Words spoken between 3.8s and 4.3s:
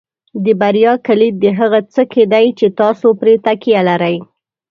لرئ.